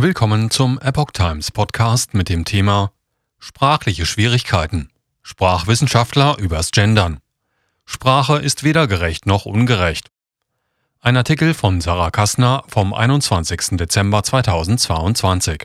[0.00, 2.92] Willkommen zum Epoch Times Podcast mit dem Thema
[3.40, 4.90] Sprachliche Schwierigkeiten.
[5.22, 7.18] Sprachwissenschaftler übers Gendern.
[7.84, 10.12] Sprache ist weder gerecht noch ungerecht.
[11.00, 13.76] Ein Artikel von Sarah Kassner vom 21.
[13.76, 15.64] Dezember 2022.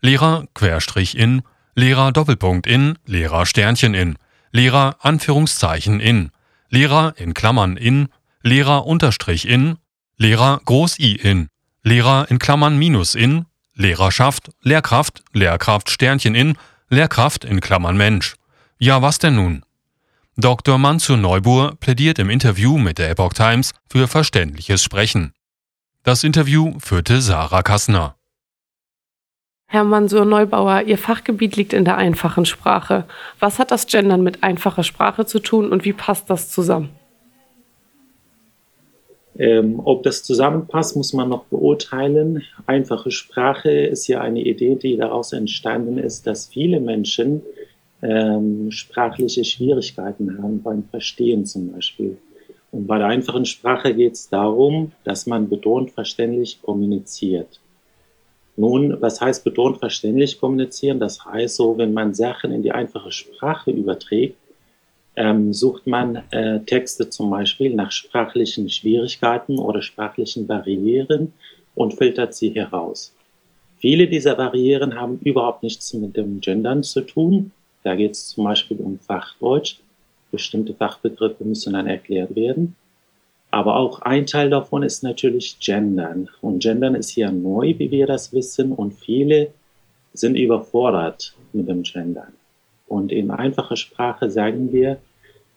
[0.00, 1.42] Lehrer Querstrich in,
[1.74, 4.16] Lehrer Doppelpunkt in, Lehrer Sternchen in,
[4.50, 6.30] Lehrer Anführungszeichen in,
[6.70, 8.08] Lehrer in Klammern in,
[8.42, 9.76] Lehrer Unterstrich in,
[10.16, 11.49] Lehrer Groß I in,
[11.82, 16.58] Lehrer in Klammern Minus in, Lehrerschaft, Lehrkraft, Lehrkraft Sternchen in,
[16.90, 18.34] Lehrkraft in Klammern Mensch.
[18.78, 19.64] Ja, was denn nun?
[20.36, 20.78] Dr.
[20.78, 25.32] Mansur Neubur plädiert im Interview mit der Epoch Times für verständliches Sprechen.
[26.02, 28.16] Das Interview führte Sarah Kassner.
[29.66, 33.04] Herr Mansur Neubauer, Ihr Fachgebiet liegt in der einfachen Sprache.
[33.38, 36.90] Was hat das Gendern mit einfacher Sprache zu tun und wie passt das zusammen?
[39.40, 42.42] Ähm, ob das zusammenpasst, muss man noch beurteilen.
[42.66, 47.40] Einfache Sprache ist ja eine Idee, die daraus entstanden ist, dass viele Menschen
[48.02, 52.18] ähm, sprachliche Schwierigkeiten haben beim Verstehen zum Beispiel.
[52.70, 57.60] Und bei der einfachen Sprache geht es darum, dass man betont verständlich kommuniziert.
[58.58, 61.00] Nun, was heißt betont verständlich kommunizieren?
[61.00, 64.36] Das heißt so, wenn man Sachen in die einfache Sprache überträgt,
[65.16, 71.32] ähm, sucht man äh, Texte zum Beispiel nach sprachlichen Schwierigkeiten oder sprachlichen Barrieren
[71.74, 73.14] und filtert sie heraus.
[73.78, 77.52] Viele dieser Barrieren haben überhaupt nichts mit dem Gendern zu tun.
[77.82, 79.76] Da geht es zum Beispiel um Fachdeutsch.
[80.30, 82.76] Bestimmte Fachbegriffe müssen dann erklärt werden.
[83.50, 86.28] Aber auch ein Teil davon ist natürlich Gendern.
[86.40, 88.72] Und Gendern ist hier neu, wie wir das wissen.
[88.72, 89.50] Und viele
[90.12, 92.34] sind überfordert mit dem Gendern.
[92.90, 94.98] Und in einfacher Sprache sagen wir,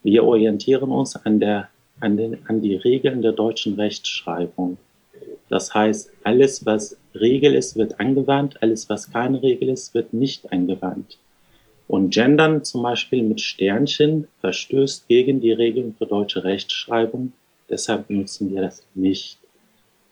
[0.04, 1.68] wir orientieren uns an, der,
[2.00, 4.78] an, den, an die Regeln der deutschen Rechtschreibung.
[5.50, 10.52] Das heißt, alles, was Regel ist, wird angewandt, alles, was keine Regel ist, wird nicht
[10.52, 11.18] angewandt.
[11.88, 17.34] Und Gendern zum Beispiel mit Sternchen verstößt gegen die Regeln für deutsche Rechtschreibung,
[17.68, 19.40] deshalb benutzen wir das nicht.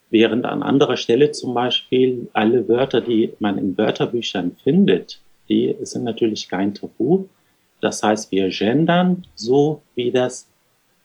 [0.10, 6.06] Während an anderer Stelle zum Beispiel alle Wörter, die man in Wörterbüchern findet, die sind
[6.06, 7.26] natürlich kein Tabu.
[7.82, 10.48] Das heißt, wir gendern so, wie das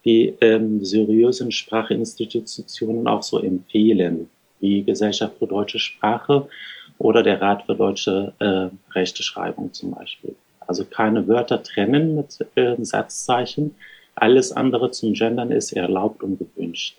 [0.04, 4.30] die ähm, seriösen Sprachinstitutionen auch so empfehlen,
[4.60, 6.48] wie Gesellschaft für deutsche Sprache
[6.98, 10.36] oder der Rat für deutsche äh, Rechteschreibung zum Beispiel.
[10.60, 13.74] Also keine Wörter trennen mit äh, Satzzeichen.
[14.14, 16.96] Alles andere zum Gendern ist erlaubt und gewünscht.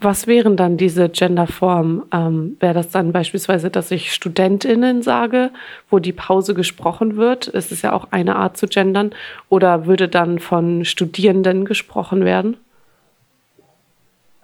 [0.00, 2.02] Was wären dann diese Genderformen?
[2.12, 5.50] Ähm, Wäre das dann beispielsweise, dass ich StudentInnen sage,
[5.88, 7.48] wo die Pause gesprochen wird?
[7.48, 9.14] Es ist ja auch eine Art zu gendern.
[9.48, 12.56] Oder würde dann von Studierenden gesprochen werden?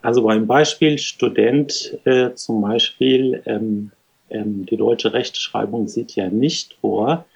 [0.03, 3.91] Also beim Beispiel Student äh, zum Beispiel, ähm,
[4.31, 7.27] ähm, die deutsche Rechtschreibung sieht ja nicht vor,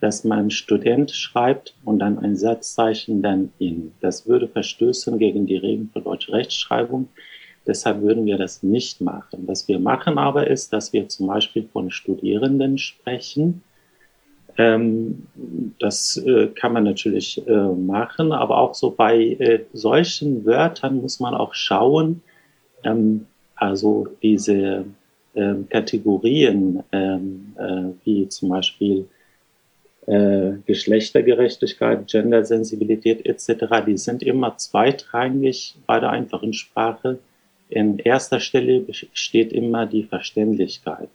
[0.00, 3.92] dass man Student schreibt und dann ein Satzzeichen dann in.
[4.00, 7.08] Das würde verstößen gegen die Regeln für deutsche Rechtschreibung.
[7.66, 9.44] Deshalb würden wir das nicht machen.
[9.46, 13.62] Was wir machen aber ist, dass wir zum Beispiel von Studierenden sprechen.
[14.58, 15.26] Ähm,
[15.78, 21.20] das äh, kann man natürlich äh, machen, aber auch so bei äh, solchen Wörtern muss
[21.20, 22.22] man auch schauen,
[22.84, 24.84] ähm, also diese
[25.34, 29.08] ähm, Kategorien, ähm, äh, wie zum Beispiel
[30.06, 37.18] äh, Geschlechtergerechtigkeit, Gendersensibilität etc., die sind immer zweitrangig bei der einfachen Sprache
[37.72, 41.08] in erster Stelle steht immer die Verständlichkeit.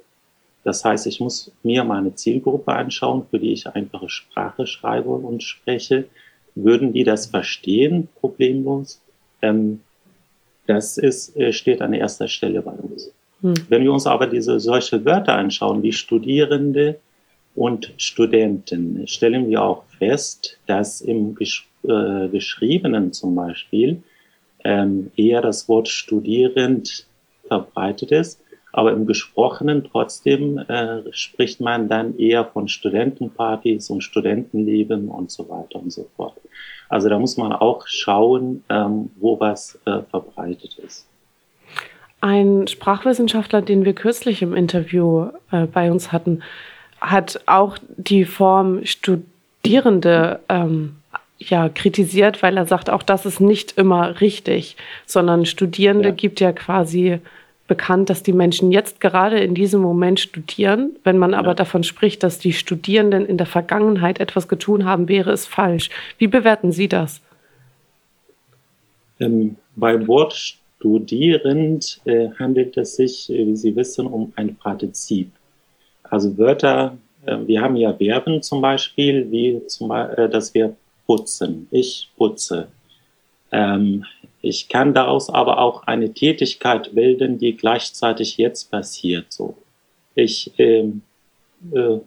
[0.63, 5.43] Das heißt, ich muss mir meine Zielgruppe anschauen, für die ich einfache Sprache schreibe und
[5.43, 6.05] spreche.
[6.55, 8.99] Würden die das verstehen, problemlos?
[9.41, 9.81] Ähm,
[10.65, 13.11] das ist, äh, steht an erster Stelle bei uns.
[13.41, 13.53] Hm.
[13.69, 16.99] Wenn wir uns aber diese solche Wörter anschauen, wie Studierende
[17.55, 24.01] und Studenten, stellen wir auch fest, dass im Gesch äh, Geschriebenen zum Beispiel
[24.67, 27.07] ähm, eher das Wort studierend
[27.47, 28.41] verbreitet ist.
[28.73, 35.47] Aber im Gesprochenen trotzdem äh, spricht man dann eher von Studentenpartys und Studentenleben und so
[35.49, 36.35] weiter und so fort.
[36.89, 41.07] Also da muss man auch schauen, ähm, wo was äh, verbreitet ist.
[42.19, 46.43] Ein Sprachwissenschaftler, den wir kürzlich im Interview äh, bei uns hatten,
[46.99, 50.97] hat auch die Form Studierende ähm,
[51.39, 54.75] ja, kritisiert, weil er sagt, auch das ist nicht immer richtig,
[55.05, 56.15] sondern Studierende ja.
[56.15, 57.19] gibt ja quasi
[57.67, 60.95] bekannt, dass die Menschen jetzt gerade in diesem Moment studieren.
[61.03, 65.31] Wenn man aber davon spricht, dass die Studierenden in der Vergangenheit etwas getun haben, wäre
[65.31, 65.89] es falsch.
[66.17, 67.21] Wie bewerten Sie das?
[69.19, 75.31] Ähm, beim Wort studierend äh, handelt es sich, äh, wie Sie wissen, um ein Partizip.
[76.03, 80.75] Also Wörter, äh, wir haben ja Verben zum Beispiel, wie zum Beispiel, äh, dass wir
[81.07, 81.67] putzen.
[81.71, 82.67] Ich putze.
[83.51, 84.05] Ähm,
[84.41, 89.33] ich kann daraus aber auch eine Tätigkeit bilden, die gleichzeitig jetzt passiert.
[89.33, 89.55] So,
[90.13, 91.01] ich ähm,
[91.71, 91.97] äh,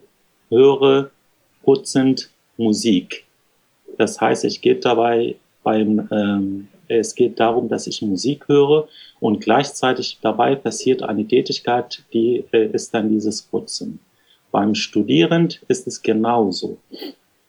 [0.49, 1.11] höre
[1.65, 3.25] putzend Musik.
[3.99, 8.89] Das heißt, ich gehe dabei beim, ähm, es geht darum, dass ich Musik höre
[9.21, 14.01] und gleichzeitig dabei passiert eine Tätigkeit, die äh, ist dann dieses Putzen.
[14.51, 16.79] Beim Studierend ist es genauso.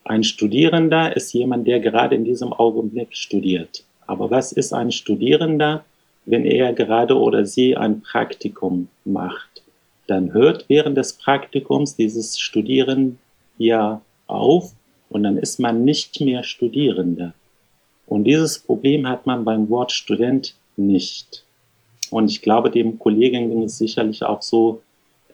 [0.03, 3.83] Ein Studierender ist jemand, der gerade in diesem Augenblick studiert.
[4.07, 5.85] Aber was ist ein Studierender,
[6.25, 9.63] wenn er gerade oder sie ein Praktikum macht?
[10.07, 13.19] Dann hört während des Praktikums dieses Studieren
[13.57, 14.73] ja auf
[15.09, 17.33] und dann ist man nicht mehr Studierender.
[18.07, 21.45] Und dieses Problem hat man beim Wort Student nicht.
[22.09, 24.81] Und ich glaube, dem Kollegen ging es sicherlich auch so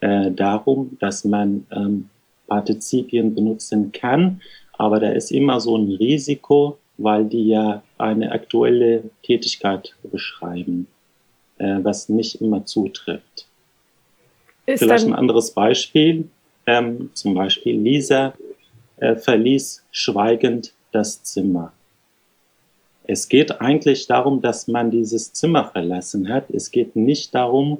[0.01, 2.09] äh, darum, dass man ähm,
[2.47, 4.41] Partizipien benutzen kann,
[4.73, 10.88] aber da ist immer so ein Risiko, weil die ja eine aktuelle Tätigkeit beschreiben,
[11.57, 13.47] äh, was nicht immer zutrifft.
[14.65, 16.27] Ist Vielleicht ein anderes Beispiel.
[16.65, 18.33] Ähm, zum Beispiel Lisa
[18.97, 21.71] äh, verließ schweigend das Zimmer.
[23.05, 26.50] Es geht eigentlich darum, dass man dieses Zimmer verlassen hat.
[26.50, 27.77] Es geht nicht darum,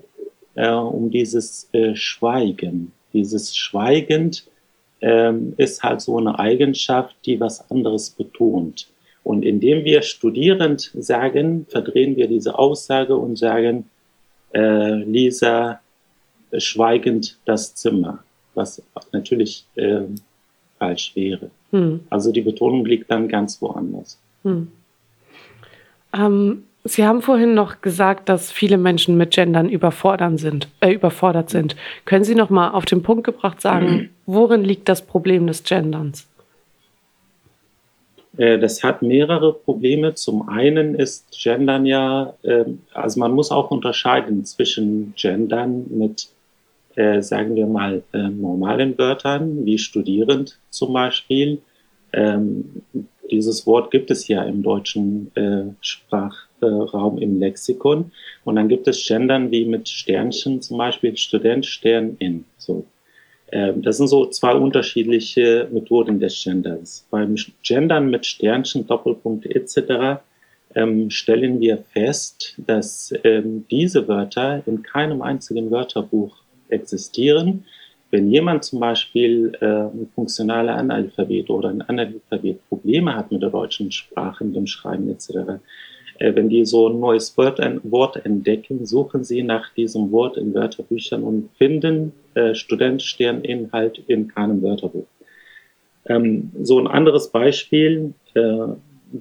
[0.56, 2.94] äh, um dieses äh, Schweigen.
[3.12, 4.48] Dieses Schweigend
[5.02, 8.88] ähm, ist halt so eine Eigenschaft, die was anderes betont.
[9.24, 13.90] Und indem wir studierend sagen, verdrehen wir diese Aussage und sagen,
[14.54, 15.82] äh, Lisa
[16.58, 18.24] schweigend das Zimmer,
[18.56, 20.04] was natürlich äh,
[20.80, 21.52] falsch wäre.
[21.72, 22.02] Hm.
[22.10, 24.18] Also die Betonung liegt dann ganz woanders.
[24.44, 24.72] Hm.
[26.14, 30.68] Ähm, Sie haben vorhin noch gesagt, dass viele Menschen mit Gendern überfordert sind.
[30.80, 31.76] Äh, überfordert sind.
[32.06, 36.28] Können Sie noch mal auf den Punkt gebracht sagen, worin liegt das Problem des Genderns?
[38.38, 40.14] Äh, das hat mehrere Probleme.
[40.14, 46.30] Zum einen ist Gendern ja, ähm, also man muss auch unterscheiden zwischen Gendern mit,
[46.96, 51.60] äh, sagen wir mal, äh, normalen Wörtern, wie studierend zum Beispiel.
[52.14, 52.84] Ähm,
[53.30, 55.32] dieses Wort gibt es ja im deutschen
[56.58, 58.12] Sprachraum im Lexikon.
[58.44, 62.46] Und dann gibt es Gendern wie mit Sternchen, zum Beispiel Student, Stern, in.
[62.58, 62.86] So.
[63.52, 67.08] Ähm, das sind so zwei unterschiedliche Methoden des Genders.
[67.10, 70.22] Beim Gendern mit Sternchen, Doppelpunkt etc.
[70.76, 76.36] Ähm, stellen wir fest, dass ähm, diese Wörter in keinem einzigen Wörterbuch
[76.70, 77.64] existieren.
[78.10, 83.50] Wenn jemand zum Beispiel äh, ein funktionaler Analphabet oder ein Analphabet Probleme hat mit der
[83.50, 85.60] deutschen Sprache, mit dem Schreiben etc.,
[86.20, 90.54] wenn die so ein neues Wort, ein Wort entdecken, suchen sie nach diesem Wort in
[90.54, 95.06] Wörterbüchern und finden äh, Student Sterninhalt in keinem Wörterbuch.
[96.08, 98.68] Ähm, so ein anderes Beispiel, äh,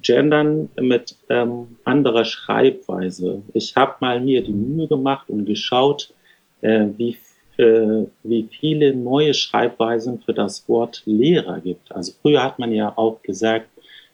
[0.03, 3.43] Gendern mit ähm, anderer Schreibweise.
[3.55, 6.13] Ich habe mal mir die Mühe gemacht und geschaut,
[6.61, 7.17] äh, wie,
[7.57, 11.93] äh, wie viele neue Schreibweisen für das Wort Lehrer gibt.
[11.93, 13.69] Also früher hat man ja auch gesagt,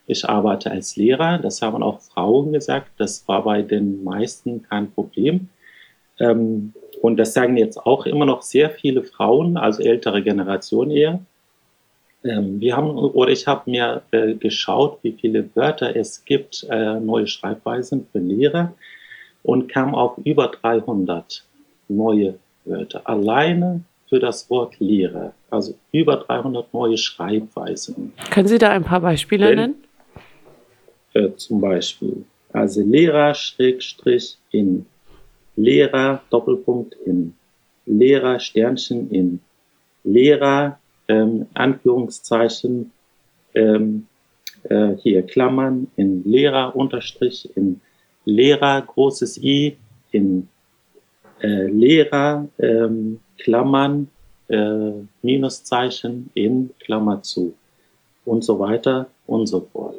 [0.06, 1.38] ich arbeite als Lehrer.
[1.38, 2.90] Das haben auch Frauen gesagt.
[2.98, 5.48] Das war bei den meisten kein Problem.
[6.18, 11.20] Ähm, und das sagen jetzt auch immer noch sehr viele Frauen, also ältere Generation eher.
[12.24, 17.00] Ähm, wir haben, oder ich habe mir äh, geschaut, wie viele Wörter es gibt, äh,
[17.00, 18.74] neue Schreibweisen für Lehrer
[19.42, 21.44] und kam auf über 300
[21.88, 23.02] neue Wörter.
[23.04, 25.32] Alleine für das Wort Lehrer.
[25.50, 28.12] Also über 300 neue Schreibweisen.
[28.30, 29.74] Können Sie da ein paar Beispiele Wenn, nennen?
[31.14, 32.24] Äh, zum Beispiel.
[32.52, 34.86] Also Lehrer Schrägstrich in,
[35.56, 37.34] Lehrer Doppelpunkt in,
[37.86, 39.40] Lehrer Sternchen in,
[40.04, 40.78] Lehrer
[41.08, 42.92] ähm, Anführungszeichen
[43.54, 44.06] ähm,
[44.64, 46.24] äh, hier Klammern in.
[46.24, 47.80] Lehrer Unterstrich in.
[48.24, 49.76] Lehrer großes I
[50.10, 50.48] in.
[51.40, 54.08] Äh, Lehrer ähm, Klammern
[54.48, 54.92] äh,
[55.22, 57.54] Minuszeichen in Klammer zu.
[58.24, 59.91] Und so weiter und so fort.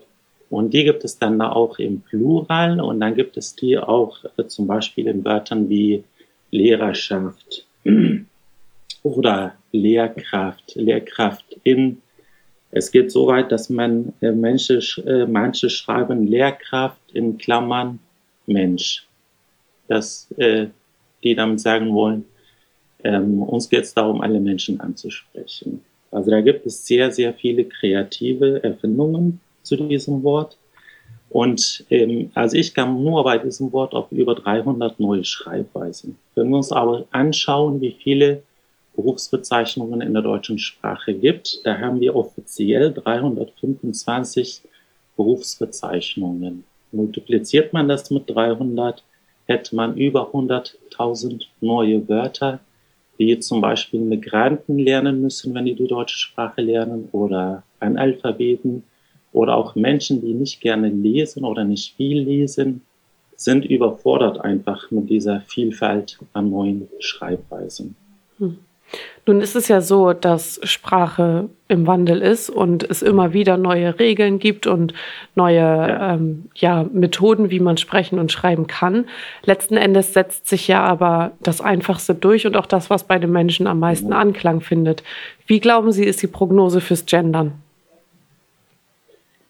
[0.53, 4.45] Und die gibt es dann auch im Plural und dann gibt es die auch äh,
[4.45, 6.03] zum Beispiel in Wörtern wie
[6.51, 7.65] Lehrerschaft
[9.03, 12.03] oder Lehrkraft, Lehrkraft in.
[12.69, 17.98] Es geht so weit, dass man äh, Menschen, äh, manche schreiben Lehrkraft in Klammern
[18.45, 19.07] Mensch.
[19.88, 20.67] Dass äh,
[21.24, 22.25] die damit sagen wollen,
[23.03, 25.83] ähm, uns geht es darum, alle Menschen anzusprechen.
[26.12, 30.58] Also da gibt es sehr, sehr viele kreative Erfindungen zu diesem Wort.
[31.29, 36.17] Und ähm, also ich kam nur bei diesem Wort auf über 300 neue Schreibweisen.
[36.36, 38.43] Wenn wir uns aber anschauen, wie viele
[38.96, 44.62] Berufsbezeichnungen in der deutschen Sprache gibt, da haben wir offiziell 325
[45.17, 46.63] Berufsbezeichnungen.
[46.91, 49.03] Multipliziert man das mit 300,
[49.48, 52.60] hätte man über 100.000 neue Wörter,
[53.17, 58.84] die zum Beispiel Migranten lernen müssen, wenn die die deutsche Sprache lernen, oder Analphabeten
[59.34, 62.82] oder auch Menschen, die nicht gerne lesen oder nicht viel lesen,
[63.36, 67.96] sind überfordert einfach mit dieser Vielfalt an neuen Schreibweisen.
[68.38, 68.58] Hm.
[69.25, 73.98] Nun ist es ja so, dass Sprache im Wandel ist und es immer wieder neue
[73.98, 74.94] Regeln gibt und
[75.34, 76.13] neue ja.
[76.13, 79.06] Ähm, ja, Methoden, wie man sprechen und schreiben kann.
[79.44, 83.32] Letzten Endes setzt sich ja aber das Einfachste durch und auch das, was bei den
[83.32, 85.04] Menschen am meisten Anklang findet.
[85.48, 87.62] Wie glauben Sie, ist die Prognose fürs Gendern?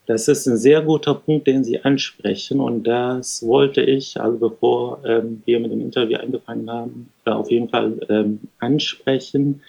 [0.06, 2.60] Das ist ein sehr guter Punkt, den Sie ansprechen.
[2.60, 7.70] Und das wollte ich, also bevor ähm, wir mit dem Interview angefangen haben, auf jeden
[7.70, 9.62] Fall ähm, ansprechen.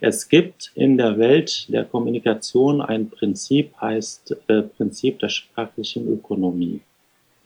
[0.00, 6.80] Es gibt in der Welt der Kommunikation ein Prinzip, heißt äh, Prinzip der sprachlichen Ökonomie.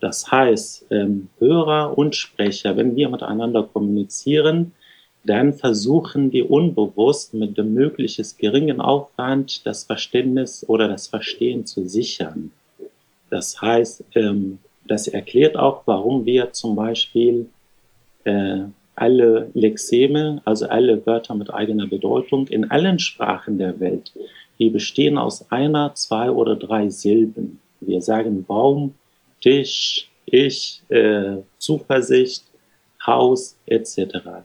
[0.01, 4.73] Das heißt, ähm, Hörer und Sprecher, wenn wir miteinander kommunizieren,
[5.27, 11.87] dann versuchen wir unbewusst mit dem möglichst geringen Aufwand das Verständnis oder das Verstehen zu
[11.87, 12.53] sichern.
[13.29, 17.47] Das heißt, ähm, das erklärt auch, warum wir zum Beispiel
[18.25, 18.61] äh,
[18.95, 24.13] alle Lexeme, also alle Wörter mit eigener Bedeutung in allen Sprachen der Welt,
[24.59, 27.61] die bestehen aus einer, zwei oder drei Silben.
[27.81, 28.95] Wir sagen Baum,
[29.43, 32.45] Tisch, ich, äh, Zuversicht,
[33.05, 34.45] Haus etc.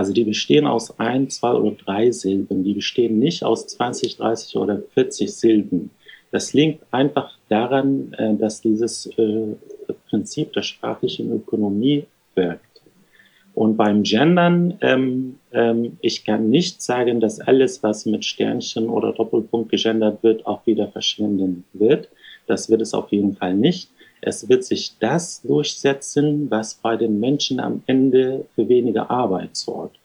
[0.00, 2.64] Also die bestehen aus ein, zwei oder drei Silben.
[2.64, 5.90] Die bestehen nicht aus 20, 30 oder 40 Silben.
[6.30, 9.48] Das liegt einfach daran, äh, dass dieses äh,
[10.08, 12.80] Prinzip der sprachlichen Ökonomie wirkt.
[13.52, 19.12] Und beim Gendern, ähm, ähm, ich kann nicht sagen, dass alles, was mit Sternchen oder
[19.12, 22.08] Doppelpunkt gegendert wird, auch wieder verschwinden wird.
[22.46, 23.90] Das wird es auf jeden Fall nicht.
[24.20, 29.98] Es wird sich das durchsetzen, was bei den Menschen am Ende für weniger Arbeit sorgt.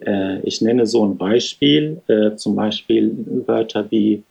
[0.00, 3.12] Äh, ich nenne so ein Beispiel, äh, zum Beispiel
[3.46, 4.22] Wörter wie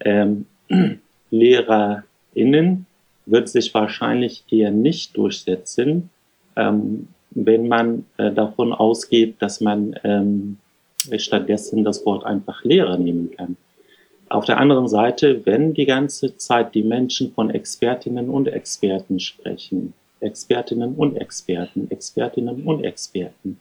[0.00, 0.46] ähm,
[1.30, 2.86] LehrerInnen
[3.26, 6.10] wird sich wahrscheinlich eher nicht durchsetzen,
[6.54, 10.58] ähm, wenn man äh, davon ausgeht, dass man ähm,
[11.18, 13.56] stattdessen das Wort einfach Lehrer nehmen kann.
[14.28, 19.92] Auf der anderen Seite, wenn die ganze Zeit die Menschen von Expertinnen und Experten sprechen,
[20.20, 23.58] Expertinnen und Experten, Expertinnen und Experten,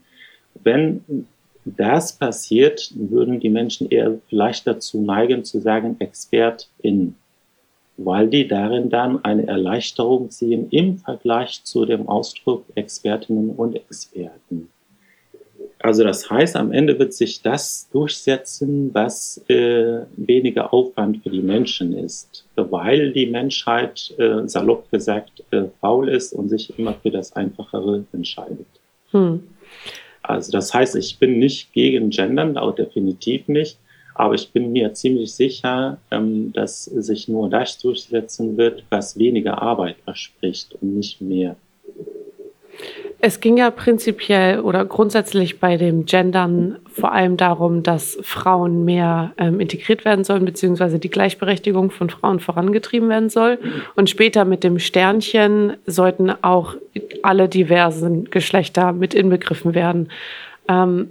[0.63, 1.27] wenn
[1.65, 7.15] das passiert, würden die Menschen eher vielleicht dazu neigen zu sagen Expertin,
[7.98, 14.69] weil die darin dann eine Erleichterung sehen im Vergleich zu dem Ausdruck Expertinnen und Experten.
[15.79, 21.41] Also das heißt, am Ende wird sich das durchsetzen, was äh, weniger Aufwand für die
[21.41, 27.12] Menschen ist, weil die Menschheit, äh, salopp gesagt, äh, faul ist und sich immer für
[27.12, 28.65] das Einfachere entscheidet.
[29.12, 29.44] Hm.
[30.24, 33.77] Also das heißt, ich bin nicht gegen Gendern, auch definitiv nicht,
[34.15, 39.62] aber ich bin mir ziemlich sicher, ähm, dass sich nur das durchsetzen wird, was weniger
[39.62, 41.58] Arbeit verspricht und nicht mehr.
[43.19, 49.34] Es ging ja prinzipiell oder grundsätzlich bei dem Gendern vor allem darum, dass Frauen mehr
[49.38, 53.57] ähm, integriert werden sollen, beziehungsweise die Gleichberechtigung von Frauen vorangetrieben werden soll.
[53.95, 56.75] Und später mit dem Sternchen sollten auch
[57.24, 60.10] alle diversen Geschlechter mit inbegriffen werden.
[60.67, 61.10] Ähm,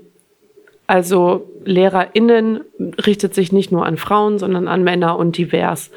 [0.86, 2.60] also LehrerInnen
[3.06, 5.90] richtet sich nicht nur an Frauen, sondern an Männer und divers.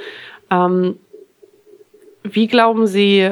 [0.50, 0.98] Ähm,
[2.24, 3.32] wie glauben Sie,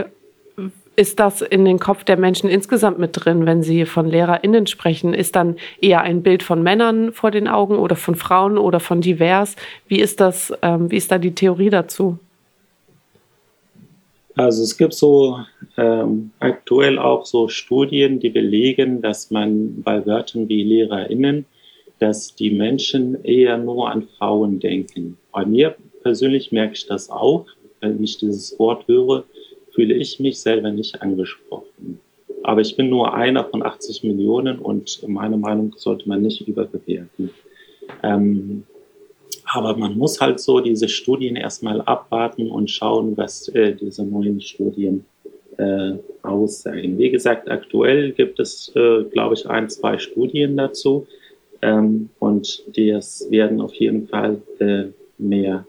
[0.96, 5.14] ist das in den Kopf der Menschen insgesamt mit drin, wenn sie von LehrerInnen sprechen?
[5.14, 9.02] Ist dann eher ein Bild von Männern vor den Augen oder von Frauen oder von
[9.02, 9.56] divers?
[9.88, 12.20] Wie ist das, ähm, wie ist da die Theorie dazu?
[14.36, 15.40] Also es gibt so
[15.78, 21.46] ähm, aktuell auch so Studien, die belegen, dass man bei Wörtern wie LehrerInnen,
[22.00, 25.18] dass die Menschen eher nur an Frauen denken.
[25.32, 27.46] Bei mir persönlich merke ich das auch,
[27.80, 29.24] wenn ich dieses Wort höre,
[29.76, 32.00] fühle ich mich selber nicht angesprochen.
[32.44, 37.32] Aber ich bin nur einer von 80 Millionen und meine Meinung sollte man nicht überbewerten.
[38.04, 38.64] Ähm,
[39.46, 44.42] aber man muss halt so diese Studien erstmal abwarten und schauen, was äh, diese neuen
[44.42, 45.06] Studien
[45.58, 46.98] äh, aussagen.
[46.98, 51.08] Wie gesagt, aktuell gibt es, äh, glaube ich, ein, zwei Studien dazu.
[51.62, 54.86] Ähm, und es werden auf jeden Fall äh,
[55.18, 55.66] mehr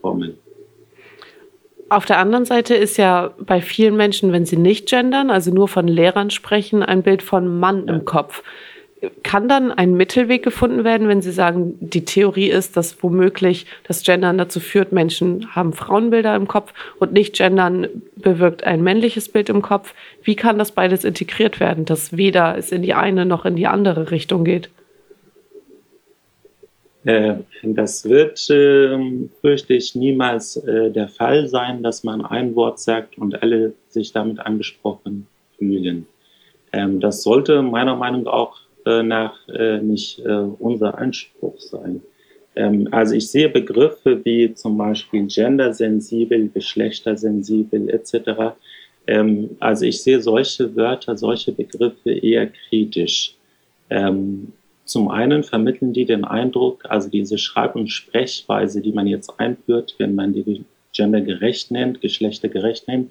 [0.00, 0.34] kommen.
[1.96, 5.68] Auf der anderen Seite ist ja bei vielen Menschen, wenn sie nicht gendern, also nur
[5.68, 8.42] von Lehrern sprechen, ein Bild von Mann im Kopf.
[9.22, 14.02] Kann dann ein Mittelweg gefunden werden, wenn Sie sagen, die Theorie ist, dass womöglich das
[14.02, 17.86] Gendern dazu führt, Menschen haben Frauenbilder im Kopf und nicht Gendern
[18.16, 19.92] bewirkt ein männliches Bild im Kopf.
[20.22, 23.66] Wie kann das beides integriert werden, dass weder es in die eine noch in die
[23.66, 24.70] andere Richtung geht?
[27.04, 28.98] Äh, das wird, äh,
[29.40, 34.12] fürchte ich, niemals äh, der Fall sein, dass man ein Wort sagt und alle sich
[34.12, 35.26] damit angesprochen
[35.58, 36.06] fühlen.
[36.72, 38.56] Ähm, das sollte meiner Meinung nach auch
[38.86, 39.34] äh, nach
[39.82, 40.20] nicht
[40.58, 42.02] unser Anspruch sein.
[42.56, 48.54] Ähm, also ich sehe Begriffe wie zum Beispiel gendersensibel, geschlechtersensibel etc.
[49.06, 53.36] Ähm, also ich sehe solche Wörter, solche Begriffe eher kritisch.
[54.84, 59.94] Zum einen vermitteln die den Eindruck, also diese Schreib- und Sprechweise, die man jetzt einführt,
[59.98, 63.10] wenn man die gendergerecht nennt, geschlechtergerecht nennt,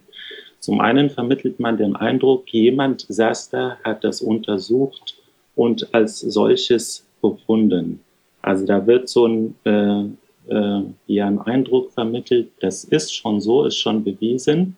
[0.59, 5.17] zum einen vermittelt man den Eindruck, jemand saß da, hat das untersucht
[5.55, 7.99] und als solches befunden.
[8.41, 10.03] Also da wird so ein, äh,
[10.47, 14.77] äh, ja, ein Eindruck vermittelt, das ist schon so, ist schon bewiesen.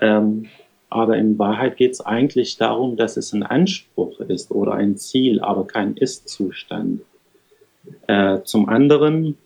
[0.00, 0.46] Ähm,
[0.90, 5.40] aber in Wahrheit geht es eigentlich darum, dass es ein Anspruch ist oder ein Ziel,
[5.40, 7.02] aber kein Ist-Zustand.
[8.08, 9.38] Äh, zum anderen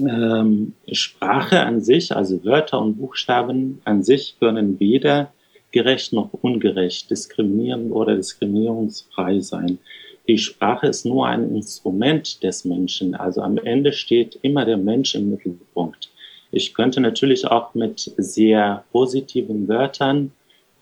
[0.00, 5.32] ähm, Sprache an sich, also Wörter und Buchstaben an sich können weder
[5.70, 9.78] gerecht noch ungerecht, diskriminierend oder diskriminierungsfrei sein.
[10.26, 13.14] Die Sprache ist nur ein Instrument des Menschen.
[13.14, 16.10] Also am Ende steht immer der Mensch im Mittelpunkt.
[16.50, 20.32] Ich könnte natürlich auch mit sehr positiven Wörtern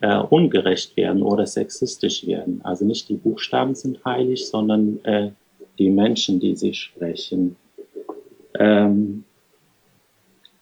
[0.01, 2.61] äh, ungerecht werden oder sexistisch werden.
[2.65, 5.31] Also nicht die Buchstaben sind heilig, sondern äh,
[5.79, 7.57] die Menschen, die sie sprechen.
[8.59, 9.25] Ähm,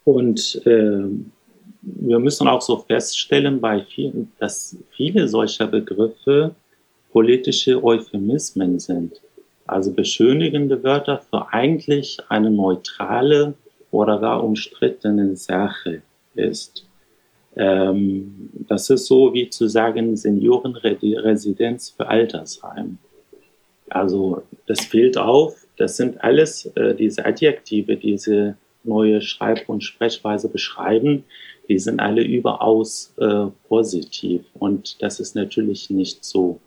[0.04, 1.04] und äh,
[1.82, 6.54] wir müssen auch so feststellen, bei vielen, dass viele solcher Begriffe
[7.12, 9.20] politische Euphemismen sind.
[9.66, 13.54] Also beschönigende Wörter für eigentlich eine neutrale
[13.90, 16.02] oder gar umstrittene Sache
[16.34, 16.86] ist.
[17.56, 22.98] Ähm, das ist so wie zu sagen Seniorenresidenz für Altersheim.
[23.90, 25.66] Also das fehlt auf.
[25.76, 31.24] Das sind alles äh, diese Adjektive, diese neue Schreib- und Sprechweise beschreiben,
[31.68, 34.44] die sind alle überaus äh, positiv.
[34.54, 36.60] Und das ist natürlich nicht so.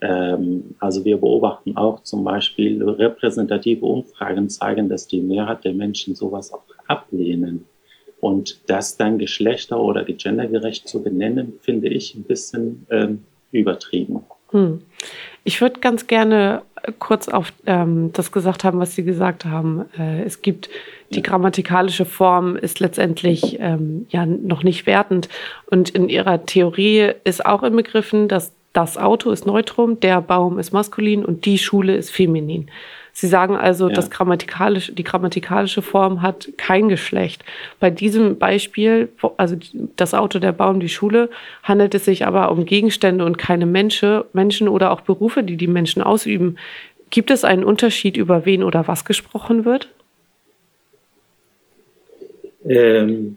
[0.00, 6.14] Ähm, also wir beobachten auch zum Beispiel repräsentative Umfragen zeigen, dass die Mehrheit der Menschen
[6.14, 7.64] sowas auch ablehnen.
[8.20, 14.24] Und das dann geschlechter- oder gendergerecht zu benennen, finde ich ein bisschen ähm, übertrieben.
[14.50, 14.82] Hm.
[15.44, 16.62] Ich würde ganz gerne
[16.98, 19.84] kurz auf ähm, das gesagt haben, was Sie gesagt haben.
[19.98, 20.68] Äh, es gibt
[21.14, 25.28] die grammatikalische Form ist letztendlich ähm, ja noch nicht wertend.
[25.70, 30.72] Und in Ihrer Theorie ist auch inbegriffen, dass das Auto ist Neutrum, der Baum ist
[30.72, 32.70] maskulin und die Schule ist feminin.
[33.20, 33.94] Sie sagen also, ja.
[33.96, 37.44] das grammatikalische, die grammatikalische Form hat kein Geschlecht.
[37.80, 39.56] Bei diesem Beispiel, also
[39.96, 41.28] das Auto, der Baum, die Schule,
[41.64, 45.66] handelt es sich aber um Gegenstände und keine Menschen, Menschen oder auch Berufe, die die
[45.66, 46.58] Menschen ausüben.
[47.10, 49.88] Gibt es einen Unterschied, über wen oder was gesprochen wird?
[52.68, 53.36] Ähm,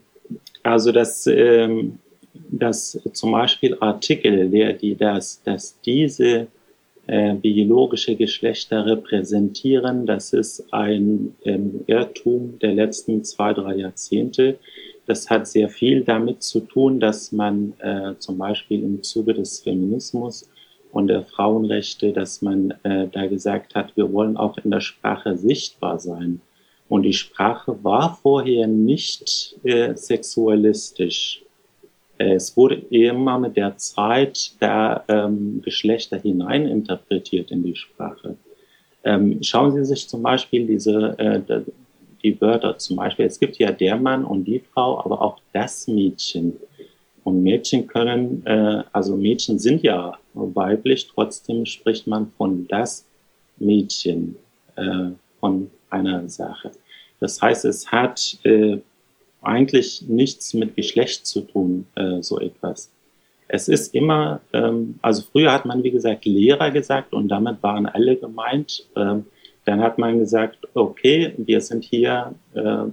[0.62, 1.98] also das, ähm,
[2.34, 6.46] das zum Beispiel Artikel, der, die das, dass diese
[7.06, 10.06] äh, biologische Geschlechter repräsentieren.
[10.06, 14.58] Das ist ein ähm, Irrtum der letzten zwei, drei Jahrzehnte.
[15.06, 19.60] Das hat sehr viel damit zu tun, dass man äh, zum Beispiel im Zuge des
[19.60, 20.48] Feminismus
[20.92, 25.36] und der Frauenrechte, dass man äh, da gesagt hat, wir wollen auch in der Sprache
[25.36, 26.40] sichtbar sein.
[26.88, 31.42] Und die Sprache war vorher nicht äh, sexualistisch.
[32.30, 38.36] Es wurde immer mit der Zeit der ähm, Geschlechter hineininterpretiert in die Sprache.
[39.04, 41.62] Ähm, schauen Sie sich zum Beispiel diese, äh,
[42.22, 43.26] die Wörter zum Beispiel.
[43.26, 46.56] Es gibt ja der Mann und die Frau, aber auch das Mädchen.
[47.24, 53.06] Und Mädchen können, äh, also Mädchen sind ja weiblich, trotzdem spricht man von das
[53.58, 54.36] Mädchen,
[54.76, 56.72] äh, von einer Sache.
[57.20, 58.78] Das heißt, es hat äh,
[59.42, 62.90] eigentlich nichts mit Geschlecht zu tun, äh, so etwas.
[63.48, 67.86] Es ist immer, ähm, also früher hat man, wie gesagt, Lehrer gesagt und damit waren
[67.86, 68.86] alle gemeint.
[68.96, 69.26] Ähm,
[69.64, 72.84] dann hat man gesagt, okay, wir sind hier äh,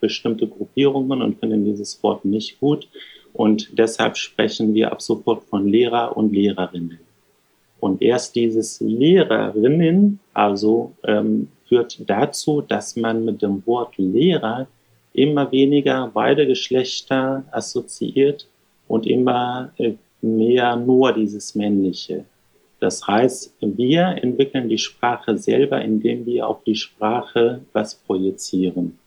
[0.00, 2.88] bestimmte Gruppierungen und finden dieses Wort nicht gut
[3.32, 7.00] und deshalb sprechen wir ab sofort von Lehrer und Lehrerinnen.
[7.80, 14.68] Und erst dieses Lehrerinnen, also ähm, führt dazu, dass man mit dem Wort Lehrer
[15.12, 18.46] immer weniger beide Geschlechter assoziiert
[18.88, 22.24] und immer äh, mehr nur dieses Männliche.
[22.80, 28.98] Das heißt, wir entwickeln die Sprache selber, indem wir auf die Sprache was projizieren.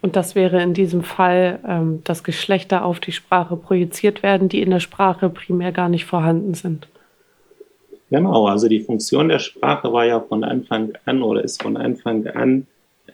[0.00, 4.62] Und das wäre in diesem Fall, ähm, dass Geschlechter auf die Sprache projiziert werden, die
[4.62, 6.88] in der Sprache primär gar nicht vorhanden sind.
[8.10, 12.26] Genau, also die Funktion der Sprache war ja von Anfang an oder ist von Anfang
[12.28, 12.66] an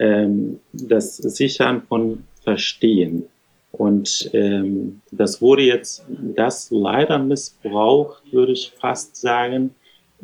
[0.03, 3.25] ähm, das Sichern von Verstehen.
[3.71, 9.75] Und ähm, das wurde jetzt, das leider missbraucht, würde ich fast sagen,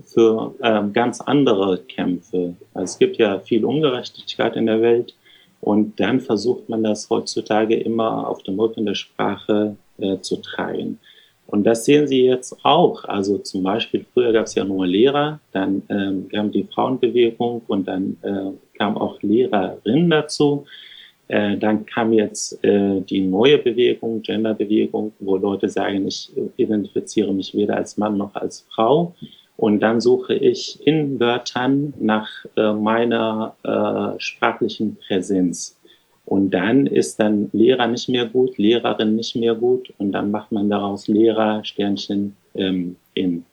[0.04, 2.54] für ähm, ganz andere Kämpfe.
[2.74, 5.14] Also es gibt ja viel Ungerechtigkeit in der Welt
[5.60, 10.98] und dann versucht man das heutzutage immer auf dem Rücken der Sprache äh, zu tragen.
[11.46, 13.04] Und das sehen Sie jetzt auch.
[13.04, 17.88] Also zum Beispiel, früher gab es ja nur Lehrer, dann ähm, kam die Frauenbewegung und
[17.88, 20.64] dann äh, kam auch Lehrerin dazu.
[21.28, 27.54] Äh, dann kam jetzt äh, die neue Bewegung, Genderbewegung, wo Leute sagen, ich identifiziere mich
[27.54, 29.14] weder als Mann noch als Frau.
[29.56, 35.76] Und dann suche ich in Wörtern nach äh, meiner äh, sprachlichen Präsenz.
[36.24, 40.52] Und dann ist dann Lehrer nicht mehr gut, Lehrerin nicht mehr gut und dann macht
[40.52, 43.44] man daraus Lehrer, Sternchen ähm, in.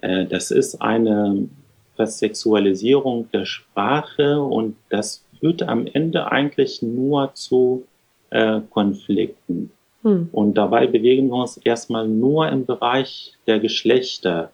[0.00, 1.48] Äh, das ist eine
[1.96, 7.84] Versexualisierung der Sprache und das führt am Ende eigentlich nur zu
[8.30, 9.70] äh, Konflikten.
[10.02, 10.28] Hm.
[10.32, 14.50] Und dabei bewegen wir uns erstmal nur im Bereich der Geschlechter.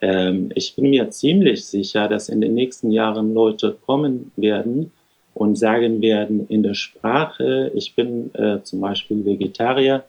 [0.00, 4.92] Ähm, ich bin mir ziemlich sicher, dass in den nächsten Jahren Leute kommen werden,
[5.38, 10.02] und sagen werden in der Sprache, ich bin äh, zum Beispiel Vegetarier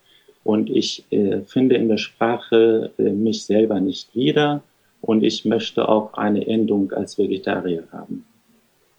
[0.43, 4.63] und ich äh, finde in der Sprache äh, mich selber nicht wieder
[5.02, 8.26] und ich möchte auch eine Endung als Vegetarier haben.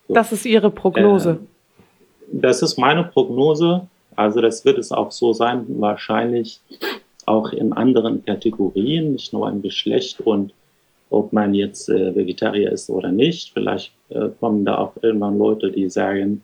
[0.08, 0.14] So.
[0.14, 1.38] Das ist Ihre Prognose.
[1.40, 3.86] Ähm, das ist meine Prognose.
[4.16, 6.60] Also das wird es auch so sein, wahrscheinlich
[7.26, 10.52] auch in anderen Kategorien, nicht nur im Geschlecht und
[11.10, 13.52] ob man jetzt äh, Vegetarier ist oder nicht.
[13.52, 16.42] Vielleicht äh, kommen da auch irgendwann Leute, die sagen,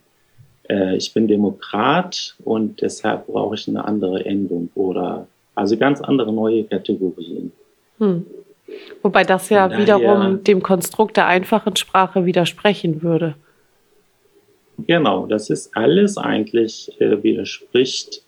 [0.69, 6.33] äh, ich bin Demokrat und deshalb brauche ich eine andere Endung oder also ganz andere
[6.33, 7.53] neue Kategorien.
[7.99, 8.27] Hm.
[9.03, 13.35] Wobei das ja daher, wiederum dem Konstrukt der einfachen Sprache widersprechen würde.
[14.87, 18.23] Genau, das ist alles eigentlich äh, widerspricht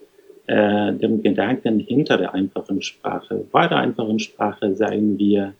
[0.46, 3.44] äh, dem Gedanken hinter der einfachen Sprache.
[3.52, 5.54] Bei der einfachen Sprache sagen wir,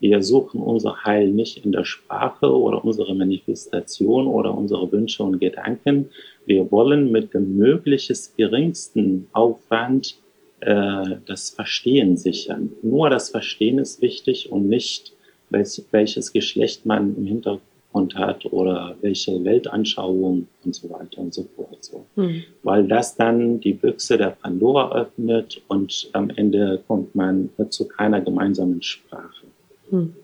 [0.00, 5.38] wir suchen unser Heil nicht in der Sprache oder unsere Manifestation oder unsere Wünsche und
[5.38, 6.10] Gedanken.
[6.44, 10.16] Wir wollen mit dem möglichst geringsten Aufwand
[10.62, 12.70] äh, das Verstehen sichern.
[12.82, 15.12] Nur das Verstehen ist wichtig und nicht,
[15.50, 21.44] welch, welches Geschlecht man im Hintergrund hat oder welche Weltanschauung und so weiter und so
[21.56, 21.78] fort.
[21.80, 22.06] So.
[22.14, 22.44] Mhm.
[22.62, 28.20] Weil das dann die Büchse der Pandora öffnet und am Ende kommt man zu keiner
[28.20, 29.46] gemeinsamen Sprache.
[29.90, 30.14] Hm.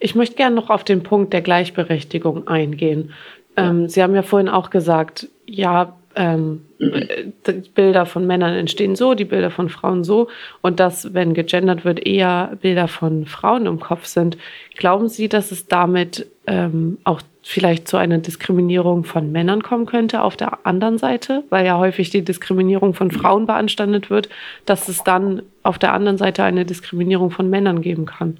[0.00, 3.12] Ich möchte gerne noch auf den Punkt der Gleichberechtigung eingehen.
[3.56, 9.14] Ähm, Sie haben ja vorhin auch gesagt, ja, ähm, die Bilder von Männern entstehen so,
[9.14, 10.28] die Bilder von Frauen so
[10.60, 14.36] und dass, wenn gegendert wird, eher Bilder von Frauen im Kopf sind.
[14.76, 20.22] Glauben Sie, dass es damit ähm, auch vielleicht zu einer Diskriminierung von Männern kommen könnte
[20.22, 24.28] auf der anderen Seite, weil ja häufig die Diskriminierung von Frauen beanstandet wird,
[24.64, 28.38] dass es dann auf der anderen Seite eine Diskriminierung von Männern geben kann?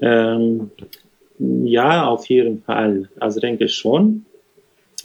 [0.00, 0.70] Ähm,
[1.38, 3.08] ja, auf jeden Fall.
[3.20, 4.24] Also denke ich schon.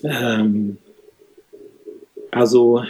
[0.04, 0.78] Ähm,
[2.32, 2.84] also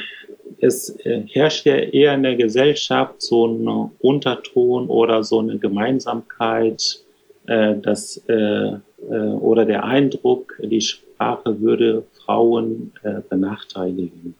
[0.62, 7.02] es äh, herrscht ja eher in der Gesellschaft so ein Unterton oder so eine Gemeinsamkeit,
[7.48, 14.36] äh, dass, äh, äh, oder der Eindruck, die Sprache würde Frauen äh, benachteiligen.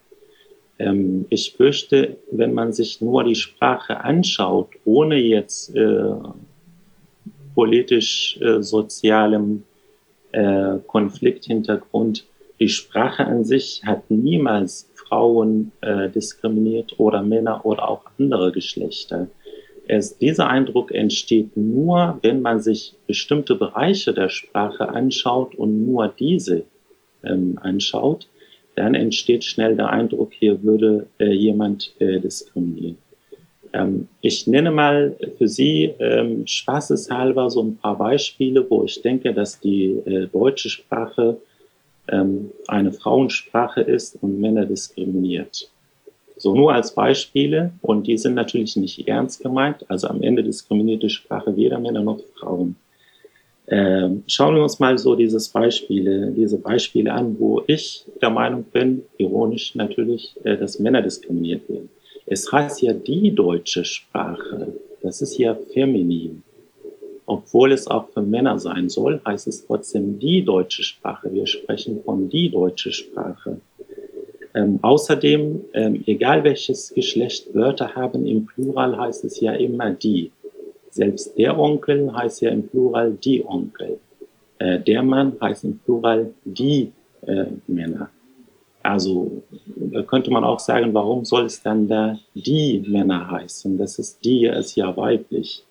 [0.78, 6.14] Ähm, ich fürchte, wenn man sich nur die Sprache anschaut, ohne jetzt äh,
[7.56, 9.64] politisch-sozialem
[10.86, 12.24] Konflikthintergrund.
[12.60, 19.28] Die Sprache an sich hat niemals Frauen äh, diskriminiert oder Männer oder auch andere Geschlechter.
[19.88, 26.10] Es, dieser Eindruck entsteht nur, wenn man sich bestimmte Bereiche der Sprache anschaut und nur
[26.10, 26.64] diese
[27.24, 28.28] ähm, anschaut,
[28.76, 32.98] dann entsteht schnell der Eindruck, hier würde äh, jemand äh, diskriminieren.
[33.74, 39.34] Ähm, ich nenne mal für Sie ähm, spaßeshalber so ein paar Beispiele, wo ich denke,
[39.34, 41.38] dass die äh, deutsche Sprache
[42.12, 45.70] ähm, eine Frauensprache ist und Männer diskriminiert.
[46.38, 49.90] So nur als Beispiele und die sind natürlich nicht ernst gemeint.
[49.90, 52.76] Also am Ende diskriminiert die Sprache weder Männer noch Frauen.
[53.68, 58.64] Ähm, schauen wir uns mal so dieses Beispiele, diese Beispiele an, wo ich der Meinung
[58.64, 61.90] bin, ironisch natürlich, äh, dass Männer diskriminiert werden.
[62.26, 64.74] Es heißt ja die deutsche Sprache.
[65.02, 66.44] Das ist ja feminin.
[67.30, 71.32] Obwohl es auch für Männer sein soll, heißt es trotzdem die deutsche Sprache.
[71.32, 73.62] Wir sprechen von die deutsche Sprache.
[74.56, 80.32] Ähm, außerdem, ähm, egal welches Geschlecht Wörter haben, im Plural heißt es ja immer die.
[80.90, 84.00] Selbst der Onkel heißt ja im Plural die Onkel.
[84.58, 86.92] Äh, der Mann heißt im Plural die
[87.28, 88.10] äh, Männer.
[88.82, 89.44] Also
[89.76, 93.78] da könnte man auch sagen, warum soll es dann da die Männer heißen?
[93.78, 95.64] Das ist die ist ja weiblich.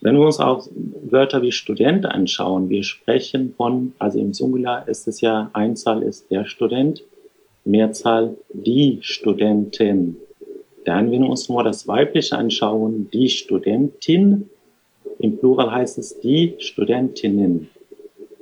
[0.00, 0.68] Wenn wir uns auch
[1.10, 6.30] Wörter wie Student anschauen, wir sprechen von, also im Singular ist es ja, Einzahl ist
[6.30, 7.02] der Student,
[7.64, 10.16] Mehrzahl die Studentin.
[10.84, 14.48] Dann, wenn wir uns nur das Weibliche anschauen, die Studentin,
[15.18, 17.68] im Plural heißt es die Studentinnen.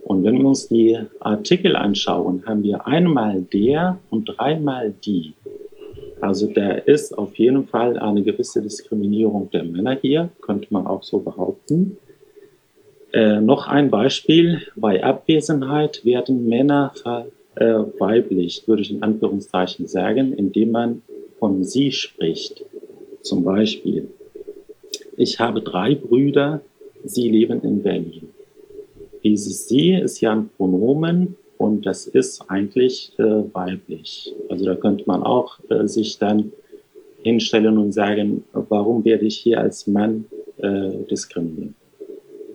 [0.05, 5.33] Und wenn wir uns die Artikel anschauen, haben wir einmal der und dreimal die.
[6.25, 11.03] Also da ist auf jeden Fall eine gewisse Diskriminierung der Männer hier, könnte man auch
[11.03, 11.99] so behaupten.
[13.13, 20.71] Äh, noch ein Beispiel, bei Abwesenheit werden Männer verweiblicht, würde ich in Anführungszeichen sagen, indem
[20.71, 21.03] man
[21.39, 22.65] von sie spricht.
[23.21, 24.09] Zum Beispiel,
[25.19, 26.63] ich habe drei Brüder,
[27.05, 28.31] sie leben in Berlin.
[29.23, 34.35] Dieses sie ist ja ein Pronomen und das ist eigentlich äh, weiblich.
[34.49, 36.53] Also da könnte man auch äh, sich dann
[37.23, 40.27] hinstellen und sagen, warum werde ich hier als Mann
[40.59, 41.75] äh, diskriminiert?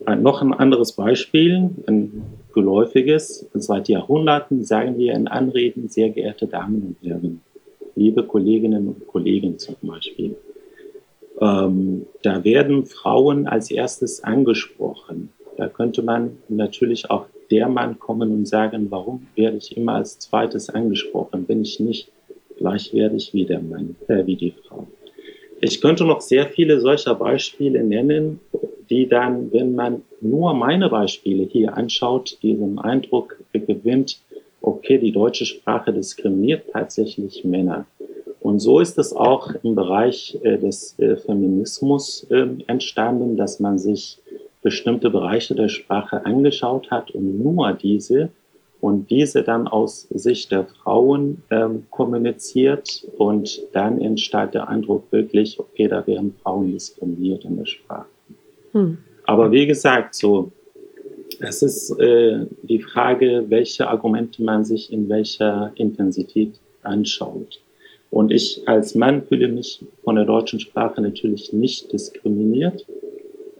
[0.05, 3.47] Ein, noch ein anderes Beispiel, ein geläufiges.
[3.53, 7.41] Seit Jahrhunderten sagen wir in Anreden, sehr geehrte Damen und Herren
[7.99, 10.35] liebe Kolleginnen und Kollegen zum Beispiel.
[11.41, 15.29] Ähm, da werden Frauen als erstes angesprochen.
[15.57, 20.19] Da könnte man natürlich auch der Mann kommen und sagen, warum werde ich immer als
[20.19, 21.45] zweites angesprochen?
[21.45, 22.11] Bin ich nicht
[22.57, 24.87] gleichwertig wie der Mann, äh, wie die Frau?
[25.61, 28.39] Ich könnte noch sehr viele solcher Beispiele nennen,
[28.89, 34.21] die dann, wenn man nur meine Beispiele hier anschaut, diesen Eindruck gewinnt,
[34.61, 37.85] okay, die deutsche Sprache diskriminiert tatsächlich Männer.
[38.39, 43.77] Und so ist es auch im Bereich äh, des äh, Feminismus äh, entstanden, dass man
[43.77, 44.17] sich
[44.61, 48.29] bestimmte Bereiche der Sprache angeschaut hat und nur diese
[48.81, 55.59] und diese dann aus Sicht der Frauen ähm, kommuniziert und dann entsteht der Eindruck wirklich,
[55.59, 58.07] okay, da werden Frauen diskriminiert in der Sprache.
[58.71, 58.97] Hm.
[59.25, 60.51] Aber wie gesagt, so
[61.39, 67.61] es ist äh, die Frage, welche Argumente man sich in welcher Intensität anschaut.
[68.11, 72.85] Und ich als Mann fühle mich von der deutschen Sprache natürlich nicht diskriminiert.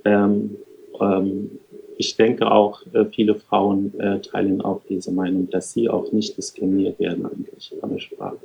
[0.05, 0.57] Ähm,
[1.01, 1.59] ähm,
[1.97, 6.37] ich denke auch, äh, viele Frauen äh, teilen auch diese Meinung, dass sie auch nicht
[6.37, 8.37] diskriminiert werden eigentlich von der Sprache.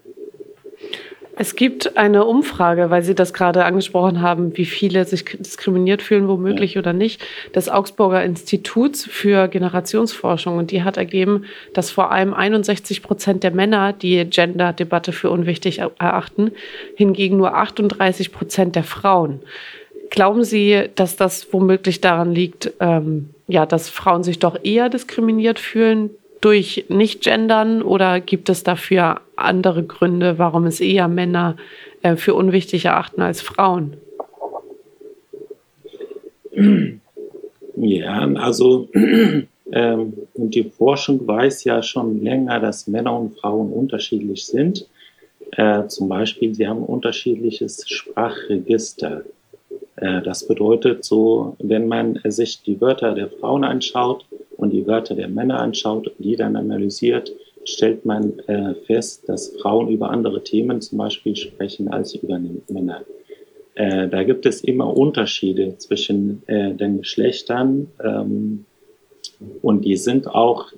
[1.36, 6.28] Es gibt eine Umfrage, weil Sie das gerade angesprochen haben, wie viele sich diskriminiert fühlen,
[6.28, 6.80] womöglich ja.
[6.80, 7.20] oder nicht,
[7.54, 10.58] des Augsburger Instituts für Generationsforschung.
[10.58, 15.78] Und die hat ergeben, dass vor allem 61 Prozent der Männer die Gender-Debatte für unwichtig
[15.78, 16.52] erachten,
[16.94, 19.40] hingegen nur 38 Prozent der Frauen.
[20.10, 25.58] Glauben Sie, dass das womöglich daran liegt, ähm, ja, dass Frauen sich doch eher diskriminiert
[25.58, 31.56] fühlen durch Nicht-Gendern oder gibt es dafür andere Gründe, warum es eher Männer
[32.02, 33.96] äh, für unwichtig erachten als Frauen?
[37.76, 38.88] Ja, also
[39.72, 44.86] ähm, die Forschung weiß ja schon länger, dass Männer und Frauen unterschiedlich sind.
[45.52, 49.22] Äh, zum Beispiel, sie haben unterschiedliches Sprachregister.
[50.04, 55.14] Äh, das bedeutet so, wenn man sich die Wörter der Frauen anschaut und die Wörter
[55.14, 57.32] der Männer anschaut die dann analysiert,
[57.64, 62.38] stellt man äh, fest, dass Frauen über andere Themen zum Beispiel sprechen als über
[62.68, 63.02] Männer.
[63.74, 68.66] Äh, da gibt es immer Unterschiede zwischen den Geschlechtern ähm,
[69.62, 70.72] und die sind auch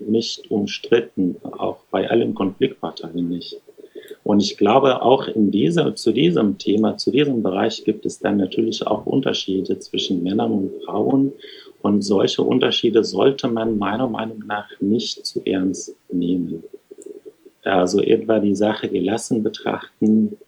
[0.00, 3.60] nicht umstritten, auch bei allen Konfliktparteien nicht.
[4.24, 8.38] Und ich glaube, auch in dieser, zu diesem Thema, zu diesem Bereich gibt es dann
[8.38, 11.32] natürlich auch Unterschiede zwischen Männern und Frauen.
[11.82, 16.64] Und solche Unterschiede sollte man meiner Meinung nach nicht zu ernst nehmen.
[17.62, 20.38] Also etwa die Sache gelassen betrachten.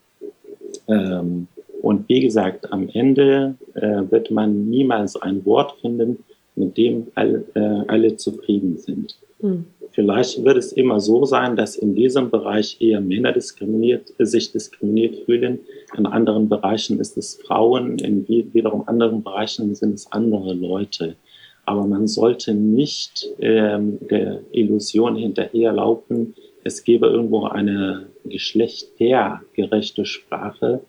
[0.89, 1.47] Ähm,
[1.83, 7.45] und wie gesagt, am Ende äh, wird man niemals ein Wort finden, mit dem all,
[7.55, 9.19] äh, alle zufrieden sind.
[9.41, 9.67] Hm.
[9.97, 15.25] Vielleicht wird es immer so sein, dass in diesem Bereich eher Männer diskriminiert, sich diskriminiert
[15.25, 15.61] fühlen.
[15.97, 21.17] In anderen Bereichen ist es Frauen, in wiederum anderen Bereichen sind es andere Leute.
[21.65, 30.81] aber man sollte nicht ähm, der Illusion hinterherlaufen, es gäbe irgendwo eine geschlechtergerechte Sprache,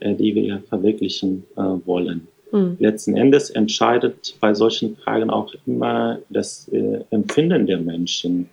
[0.00, 2.28] äh, die wir verwirklichen äh, wollen.
[2.52, 2.76] Mhm.
[2.78, 8.48] Letzten Endes entscheidet bei solchen Fragen auch immer das äh, Empfinden der Menschen.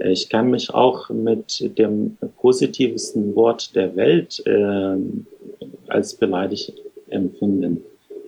[0.00, 4.96] Äh, ich kann mich auch mit dem positivsten Wort der Welt äh,
[5.88, 6.74] als beleidigt
[7.08, 7.82] empfinden.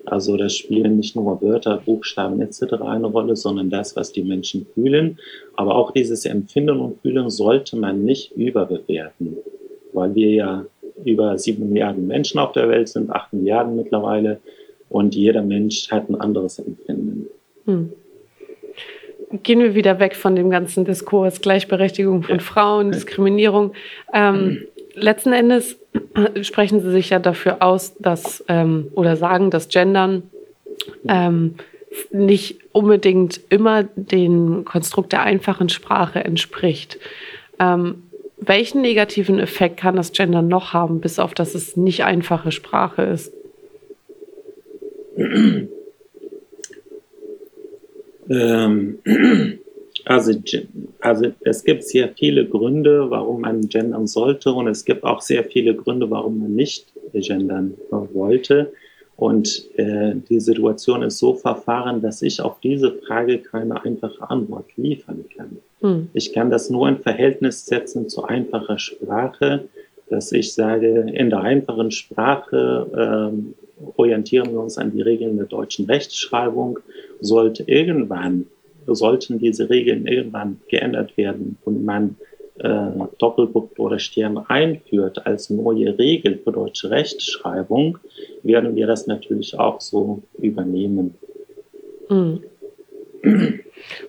[0.05, 2.75] Also da spielen nicht nur Wörter, Buchstaben etc.
[2.83, 5.19] eine Rolle, sondern das, was die Menschen fühlen.
[5.55, 9.37] Aber auch dieses Empfinden und Fühlen sollte man nicht überbewerten,
[9.93, 10.67] weil wir ja
[11.05, 14.41] über sieben Milliarden Menschen auf der Welt sind, acht Milliarden mittlerweile,
[14.89, 17.27] und jeder Mensch hat ein anderes Empfinden.
[17.65, 17.93] Hm.
[19.33, 23.73] Gehen wir wieder weg von dem ganzen Diskurs, Gleichberechtigung von Frauen, Diskriminierung.
[24.13, 25.79] Ähm, letzten Endes
[26.43, 30.25] sprechen Sie sich ja dafür aus, dass ähm, oder sagen, dass Gendern
[31.09, 31.55] ähm,
[32.11, 36.99] nicht unbedingt immer dem Konstrukt der einfachen Sprache entspricht.
[37.59, 38.03] Ähm,
[38.37, 43.03] welchen negativen Effekt kann das Gendern noch haben, bis auf dass es nicht einfache Sprache
[43.03, 43.33] ist?
[48.33, 48.99] ähm,
[50.05, 50.33] also,
[51.01, 55.45] also es gibt sehr viele Gründe, warum man gendern sollte und es gibt auch sehr
[55.45, 58.73] viele Gründe, warum man nicht gendern wollte.
[59.17, 64.67] Und äh, die Situation ist so verfahren, dass ich auf diese Frage keine einfache Antwort
[64.77, 65.59] liefern kann.
[65.81, 66.09] Hm.
[66.15, 69.69] Ich kann das nur in Verhältnis setzen zu einfacher Sprache,
[70.09, 73.55] dass ich sage, in der einfachen Sprache ähm,
[73.97, 76.79] orientieren wir uns an die Regeln der deutschen Rechtschreibung.
[77.23, 78.47] Sollte irgendwann
[78.87, 82.17] sollten diese Regeln irgendwann geändert werden und man
[82.59, 87.99] äh, Doppelpunkt oder Stern einführt als neue Regel für deutsche Rechtschreibung,
[88.43, 91.15] werden wir das natürlich auch so übernehmen.
[92.09, 92.43] Mhm.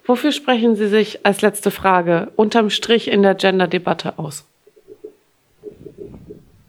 [0.06, 4.46] Wofür sprechen Sie sich als letzte Frage unterm Strich in der Gender-Debatte aus?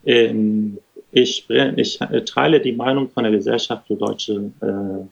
[0.07, 0.79] Ähm,
[1.11, 5.07] ich, ich teile die Meinung von der Gesellschaft für deutsche äh,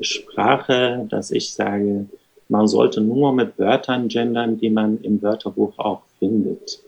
[0.00, 2.06] Sprache, dass ich sage,
[2.48, 6.80] man sollte nur mit Wörtern gendern, die man im Wörterbuch auch findet.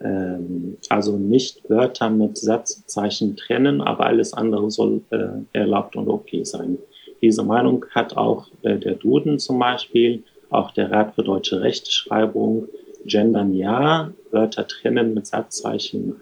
[0.00, 6.44] Ähm, also nicht Wörter mit Satzzeichen trennen, aber alles andere soll äh, erlaubt und okay
[6.44, 6.78] sein.
[7.22, 12.68] Diese Meinung hat auch äh, der Duden zum Beispiel, auch der Rat für deutsche Rechtschreibung.
[13.06, 16.20] Gendern ja, Wörter trennen mit Satzzeichen.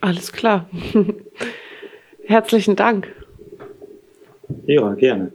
[0.00, 0.68] Alles klar.
[2.24, 3.14] Herzlichen Dank.
[4.66, 5.32] Ja, gerne.